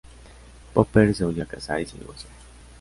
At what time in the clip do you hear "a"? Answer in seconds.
1.43-1.47